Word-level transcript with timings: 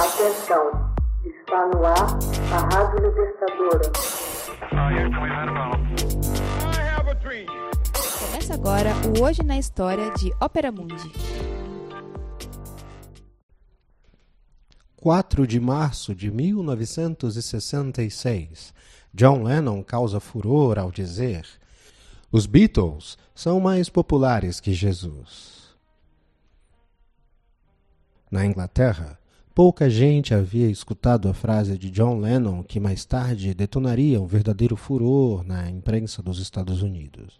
Atenção, 0.00 0.64
está 1.26 1.66
no 1.66 1.84
ar 1.84 2.18
a 2.54 2.58
Rádio 2.74 3.06
Libertadora. 3.06 3.92
Começa 8.18 8.54
agora 8.54 8.94
o 9.06 9.20
Hoje 9.22 9.42
na 9.42 9.58
História 9.58 10.10
de 10.12 10.32
Ópera 10.40 10.72
Mundi. 10.72 11.12
4 14.96 15.46
de 15.46 15.60
março 15.60 16.14
de 16.14 16.30
1966. 16.30 18.72
John 19.12 19.42
Lennon 19.42 19.82
causa 19.82 20.18
furor 20.18 20.78
ao 20.78 20.90
dizer: 20.90 21.46
Os 22.32 22.46
Beatles 22.46 23.18
são 23.34 23.60
mais 23.60 23.90
populares 23.90 24.60
que 24.60 24.72
Jesus. 24.72 25.76
Na 28.30 28.46
Inglaterra, 28.46 29.19
pouca 29.62 29.90
gente 29.90 30.32
havia 30.32 30.70
escutado 30.70 31.28
a 31.28 31.34
frase 31.34 31.76
de 31.76 31.90
John 31.90 32.18
Lennon 32.18 32.62
que 32.62 32.80
mais 32.80 33.04
tarde 33.04 33.52
detonaria 33.52 34.18
um 34.18 34.24
verdadeiro 34.24 34.74
furor 34.74 35.44
na 35.44 35.68
imprensa 35.68 36.22
dos 36.22 36.38
Estados 36.38 36.80
Unidos. 36.80 37.38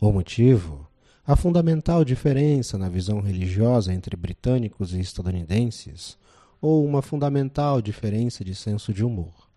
O 0.00 0.10
motivo? 0.10 0.88
A 1.24 1.36
fundamental 1.36 2.04
diferença 2.04 2.76
na 2.76 2.88
visão 2.88 3.20
religiosa 3.20 3.94
entre 3.94 4.16
britânicos 4.16 4.92
e 4.92 4.98
estadunidenses, 4.98 6.18
ou 6.60 6.84
uma 6.84 7.00
fundamental 7.00 7.80
diferença 7.80 8.44
de 8.44 8.56
senso 8.56 8.92
de 8.92 9.04
humor. 9.04 9.48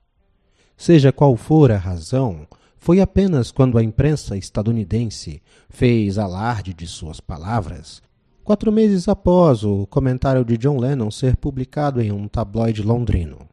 Seja 0.78 1.12
qual 1.12 1.36
for 1.36 1.72
a 1.72 1.78
razão, 1.78 2.48
foi 2.78 3.02
apenas 3.02 3.52
quando 3.52 3.80
a 3.80 3.84
imprensa 3.84 4.38
estadunidense 4.38 5.42
fez 5.72 6.20
alarde 6.20 6.72
de 6.72 6.86
suas 6.86 7.20
palavras, 7.20 8.00
quatro 8.44 8.72
meses 8.72 9.08
após 9.08 9.64
o 9.64 9.88
comentário 9.88 10.44
de 10.44 10.58
John 10.58 10.78
Lennon 10.78 11.10
ser 11.10 11.38
publicado 11.38 12.02
em 12.02 12.12
um 12.12 12.28
tabloide 12.28 12.84
londrino. 12.84 13.48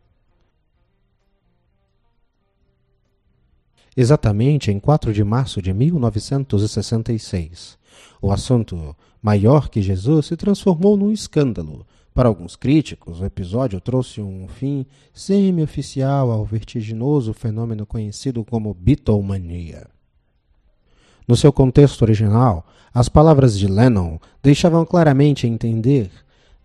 Exatamente 3.97 4.71
em 4.71 4.81
4 4.81 5.13
de 5.13 5.23
março 5.23 5.61
de 5.61 5.73
1966, 5.73 7.79
o 8.21 8.33
assunto 8.33 8.97
maior 9.23 9.69
que 9.69 9.83
Jesus 9.83 10.27
se 10.27 10.37
transformou 10.37 10.97
num 10.97 11.13
escândalo. 11.13 11.87
Para 12.15 12.29
alguns 12.29 12.57
críticos, 12.57 13.21
o 13.21 13.25
episódio 13.25 13.81
trouxe 13.81 14.21
um 14.21 14.49
fim 14.49 14.87
semi-oficial 15.13 16.31
ao 16.31 16.45
vertiginoso 16.45 17.33
fenômeno 17.33 17.87
conhecido 17.87 18.45
como 18.45 18.75
Beatlemania. 18.75 19.87
No 21.31 21.37
seu 21.37 21.53
contexto 21.53 22.03
original, 22.03 22.67
as 22.93 23.09
palavras 23.09 23.57
de 23.57 23.69
Lennon 23.69 24.19
deixavam 24.43 24.85
claramente 24.85 25.47
entender 25.47 26.11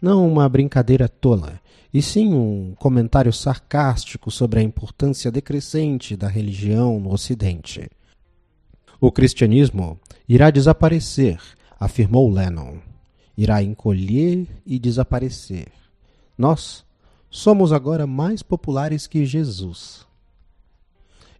não 0.02 0.27
uma 0.27 0.49
brincadeira 0.49 1.07
tola, 1.07 1.61
e 1.94 2.02
sim 2.02 2.33
um 2.33 2.73
comentário 2.80 3.31
sarcástico 3.31 4.31
sobre 4.31 4.59
a 4.59 4.63
importância 4.63 5.31
decrescente 5.31 6.17
da 6.17 6.27
religião 6.27 6.99
no 6.99 7.13
Ocidente. 7.13 7.88
O 8.99 9.11
cristianismo 9.11 9.99
irá 10.27 10.49
desaparecer, 10.49 11.39
afirmou 11.79 12.27
Lennon. 12.27 12.77
Irá 13.38 13.61
encolher 13.61 14.47
e 14.66 14.79
desaparecer. 14.79 15.67
Nós 16.35 16.83
somos 17.29 17.72
agora 17.72 18.07
mais 18.07 18.41
populares 18.41 19.05
que 19.05 19.27
Jesus. 19.27 20.07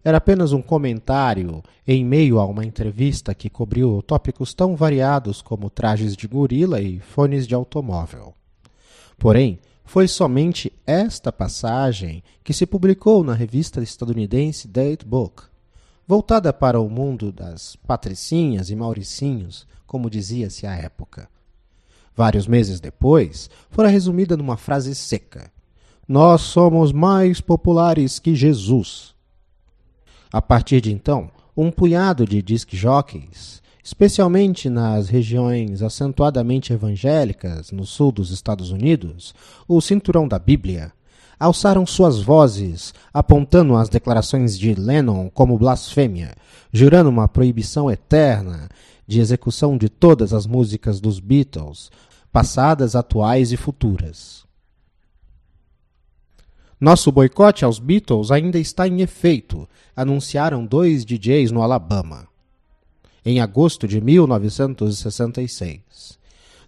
Era 0.06 0.18
apenas 0.18 0.52
um 0.52 0.62
comentário 0.62 1.64
em 1.84 2.04
meio 2.04 2.38
a 2.38 2.44
uma 2.46 2.64
entrevista 2.64 3.34
que 3.34 3.50
cobriu 3.50 4.00
tópicos 4.06 4.54
tão 4.54 4.76
variados 4.76 5.42
como 5.42 5.68
trajes 5.68 6.16
de 6.16 6.28
gorila 6.28 6.80
e 6.80 7.00
fones 7.00 7.44
de 7.44 7.56
automóvel. 7.56 8.32
Porém, 9.18 9.58
foi 9.84 10.06
somente 10.06 10.72
esta 10.86 11.32
passagem 11.32 12.22
que 12.44 12.52
se 12.52 12.64
publicou 12.66 13.24
na 13.24 13.34
revista 13.34 13.82
estadunidense 13.82 14.68
Date 14.68 15.04
Book, 15.04 15.42
voltada 16.06 16.52
para 16.52 16.80
o 16.80 16.88
mundo 16.88 17.32
das 17.32 17.74
patricinhas 17.74 18.70
e 18.70 18.76
mauricinhos, 18.76 19.66
como 19.88 20.08
dizia-se 20.08 20.68
à 20.68 20.76
época. 20.76 21.28
Vários 22.14 22.46
meses 22.46 22.78
depois, 22.78 23.50
fora 23.70 23.88
resumida 23.88 24.36
numa 24.36 24.56
frase 24.56 24.94
seca: 24.94 25.50
Nós 26.06 26.42
somos 26.42 26.92
mais 26.92 27.40
populares 27.40 28.20
que 28.20 28.36
Jesus. 28.36 29.15
A 30.36 30.42
partir 30.42 30.82
de 30.82 30.92
então, 30.92 31.30
um 31.56 31.70
punhado 31.70 32.26
de 32.26 32.42
disc 32.42 32.68
jockeys 32.76 33.62
especialmente 33.82 34.68
nas 34.68 35.08
regiões 35.08 35.80
acentuadamente 35.80 36.74
evangélicas 36.74 37.72
no 37.72 37.86
sul 37.86 38.12
dos 38.12 38.30
Estados 38.30 38.70
Unidos, 38.70 39.34
o 39.66 39.80
cinturão 39.80 40.28
da 40.28 40.38
Bíblia, 40.38 40.92
alçaram 41.40 41.86
suas 41.86 42.20
vozes, 42.20 42.92
apontando 43.14 43.76
as 43.76 43.88
declarações 43.88 44.58
de 44.58 44.74
Lennon 44.74 45.30
como 45.30 45.56
blasfêmia, 45.56 46.34
jurando 46.70 47.08
uma 47.08 47.28
proibição 47.28 47.90
eterna 47.90 48.68
de 49.06 49.20
execução 49.20 49.78
de 49.78 49.88
todas 49.88 50.34
as 50.34 50.46
músicas 50.46 51.00
dos 51.00 51.18
Beatles, 51.18 51.90
passadas, 52.30 52.94
atuais 52.94 53.52
e 53.52 53.56
futuras. 53.56 54.45
Nosso 56.80 57.10
boicote 57.10 57.64
aos 57.64 57.78
Beatles 57.78 58.30
ainda 58.30 58.58
está 58.58 58.86
em 58.86 59.00
efeito, 59.00 59.68
anunciaram 59.94 60.64
dois 60.64 61.04
DJs 61.04 61.50
no 61.50 61.62
Alabama 61.62 62.28
em 63.26 63.40
agosto 63.40 63.86
de 63.88 64.00
1966. 64.00 66.16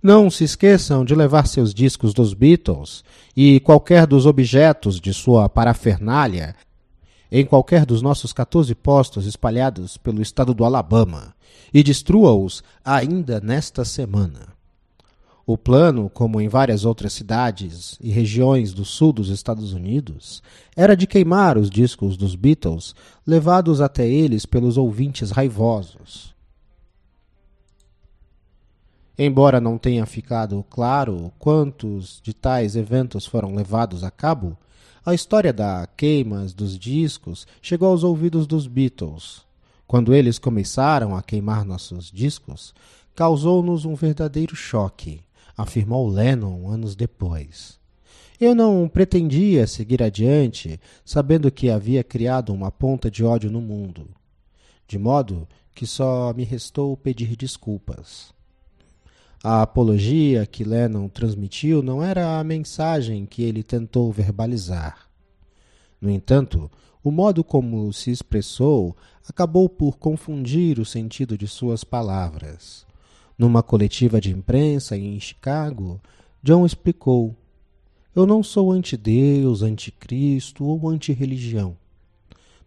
Não 0.03 0.29
se 0.29 0.43
esqueçam 0.43 1.05
de 1.05 1.15
levar 1.15 1.47
seus 1.47 1.73
discos 1.73 2.13
dos 2.13 2.35
Beatles 2.35 3.05
e 3.37 3.61
qualquer 3.61 4.09
dos 4.09 4.27
objetos 4.27 5.01
de 5.01 5.15
sua 5.15 5.49
parafernália 5.49 6.57
em 7.31 7.47
qualquer 7.47 7.87
dos 7.87 8.03
nossos 8.03 8.33
14 8.33 8.75
postos 8.75 9.25
espalhados 9.27 9.97
pelo 9.97 10.21
estado 10.21 10.53
do 10.53 10.65
Alabama 10.65 11.33
e 11.73 11.81
destrua-os 11.83 12.65
ainda 12.85 13.41
nesta 13.41 13.85
semana. 13.85 14.58
O 15.51 15.57
plano, 15.57 16.11
como 16.11 16.43
em 16.43 16.47
várias 16.47 16.85
outras 16.85 17.15
cidades 17.15 17.97
e 18.03 18.11
regiões 18.11 18.75
do 18.75 18.85
sul 18.85 19.15
dos 19.15 19.31
Estados 19.31 19.73
Unidos, 19.73 20.43
era 20.77 20.95
de 20.95 21.07
queimar 21.07 21.57
os 21.57 21.71
discos 21.71 22.19
dos 22.19 22.35
Beatles 22.35 22.95
levados 23.27 23.81
até 23.81 24.07
eles 24.07 24.45
pelos 24.45 24.77
ouvintes 24.77 25.31
raivosos. 25.31 26.35
Embora 29.19 29.59
não 29.59 29.79
tenha 29.79 30.05
ficado 30.05 30.63
claro 30.69 31.33
quantos 31.39 32.21
de 32.23 32.35
tais 32.35 32.77
eventos 32.77 33.25
foram 33.25 33.55
levados 33.55 34.05
a 34.05 34.11
cabo, 34.11 34.55
a 35.03 35.15
história 35.15 35.51
da 35.51 35.87
queimas 35.97 36.53
dos 36.53 36.79
discos 36.79 37.47
chegou 37.63 37.89
aos 37.89 38.05
ouvidos 38.05 38.47
dos 38.47 38.67
Beatles. 38.67 39.47
Quando 39.87 40.13
eles 40.13 40.39
começaram 40.39 41.17
a 41.17 41.23
queimar 41.23 41.65
nossos 41.65 42.11
discos, 42.11 42.75
causou-nos 43.17 43.87
um 43.87 43.95
verdadeiro 43.95 44.55
choque, 44.55 45.23
afirmou 45.59 46.09
Lennon 46.09 46.71
anos 46.71 46.95
depois. 46.95 47.81
Eu 48.41 48.55
não 48.55 48.89
pretendia 48.89 49.67
seguir 49.67 50.01
adiante, 50.01 50.81
sabendo 51.05 51.51
que 51.51 51.69
havia 51.69 52.05
criado 52.05 52.55
uma 52.55 52.71
ponta 52.71 53.11
de 53.11 53.25
ódio 53.25 53.51
no 53.51 53.61
mundo, 53.61 54.09
de 54.87 54.97
modo 54.97 55.49
que 55.75 55.85
só 55.85 56.33
me 56.33 56.45
restou 56.45 56.97
pedir 56.97 57.35
desculpas. 57.35 58.33
A 59.43 59.63
apologia 59.63 60.47
que 60.47 60.63
Lennon 60.63 61.09
transmitiu 61.09 61.83
não 61.83 62.03
era 62.03 62.39
a 62.39 62.45
mensagem 62.45 63.27
que 63.27 63.43
ele 63.43 63.65
tentou 63.65 64.13
verbalizar. 64.13 65.09
No 66.01 66.11
entanto, 66.11 66.71
o 67.03 67.11
modo 67.11 67.43
como 67.43 67.93
se 67.93 68.11
expressou 68.11 68.97
acabou 69.29 69.69
por 69.69 69.99
confundir 69.99 70.79
o 70.79 70.85
sentido 70.85 71.37
de 71.37 71.47
suas 71.47 71.85
palavras. 71.85 72.88
Numa 73.39 73.63
coletiva 73.63 74.21
de 74.21 74.33
imprensa 74.33 74.97
em 74.97 75.21
Chicago, 75.21 76.01
John 76.43 76.67
explicou: 76.67 77.37
Eu 78.13 78.27
não 78.27 78.43
sou 78.43 78.73
anti-Deus, 78.73 79.63
anticristo 79.63 80.65
ou 80.65 80.89
anti-religião. 80.89 81.77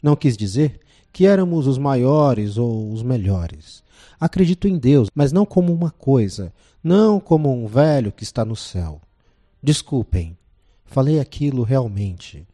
Não 0.01 0.15
quis 0.15 0.38
dizer 0.38 0.79
que 1.12 1.25
éramos 1.25 1.68
os 1.68 1.77
maiores 1.77 2.57
ou 2.57 2.89
os 2.89 3.03
melhores. 3.03 3.83
Acredito 4.18 4.65
em 4.65 4.77
Deus, 4.77 5.09
mas 5.13 5.33
não 5.33 5.45
como 5.45 5.73
uma 5.73 5.91
coisa, 5.91 6.53
não 6.81 7.19
como 7.19 7.51
um 7.51 7.68
velho 7.68 8.12
que 8.12 8.23
está 8.23 8.45
no 8.45 8.56
céu. 8.56 9.01
Desculpem, 9.62 10.38
falei 10.85 11.19
aquilo 11.19 11.63
realmente. 11.63 12.47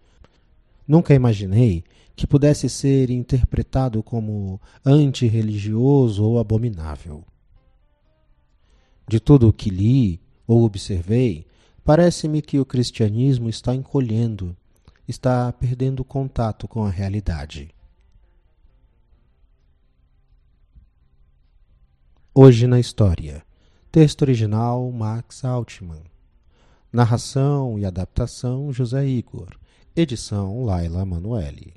Nunca 0.87 1.13
imaginei 1.13 1.83
que 2.15 2.25
pudesse 2.25 2.67
ser 2.67 3.11
interpretado 3.11 4.01
como 4.01 4.59
antirreligioso 4.83 6.23
ou 6.23 6.39
abominável. 6.39 7.23
De 9.07 9.21
tudo 9.21 9.47
o 9.47 9.53
que 9.53 9.69
li 9.69 10.19
ou 10.45 10.63
observei, 10.63 11.47
parece-me 11.83 12.41
que 12.41 12.59
o 12.59 12.65
cristianismo 12.65 13.47
está 13.47 13.73
encolhendo, 13.73 14.55
está 15.07 15.49
perdendo 15.53 16.03
contato 16.03 16.67
com 16.67 16.83
a 16.83 16.89
realidade. 16.89 17.73
Hoje 22.35 22.67
na 22.67 22.79
História. 22.81 23.45
Texto 23.89 24.23
original 24.23 24.91
Max 24.91 25.45
Altman. 25.45 26.03
Narração 26.91 27.79
e 27.79 27.85
adaptação 27.85 28.73
José 28.73 29.07
Igor. 29.07 29.57
Edição 29.95 30.65
Laila 30.65 31.05
Manuelle. 31.05 31.73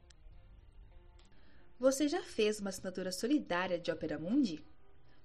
Você 1.78 2.08
já 2.08 2.22
fez 2.22 2.58
uma 2.58 2.70
assinatura 2.70 3.12
solidária 3.12 3.78
de 3.78 3.90
Opera 3.90 4.18
Mundi? 4.18 4.62